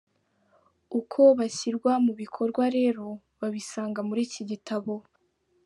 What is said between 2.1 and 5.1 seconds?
bikorwa rero, babisanga muri iki gitabo.